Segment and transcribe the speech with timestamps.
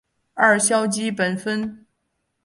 [0.33, 1.85] 二硝基苯酚